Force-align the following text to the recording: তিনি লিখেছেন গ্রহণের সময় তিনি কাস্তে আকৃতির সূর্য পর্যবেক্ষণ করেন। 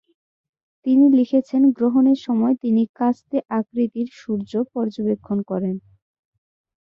তিনি 0.85 1.05
লিখেছেন 1.17 1.61
গ্রহণের 1.77 2.19
সময় 2.25 2.55
তিনি 2.63 2.83
কাস্তে 2.97 3.37
আকৃতির 3.57 4.07
সূর্য 4.13 4.51
পর্যবেক্ষণ 4.73 5.37
করেন। 5.49 5.75